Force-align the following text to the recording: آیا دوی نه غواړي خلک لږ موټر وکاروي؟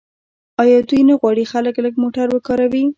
آیا 0.63 0.79
دوی 0.89 1.01
نه 1.09 1.15
غواړي 1.21 1.43
خلک 1.51 1.75
لږ 1.85 1.93
موټر 2.03 2.27
وکاروي؟ 2.31 2.83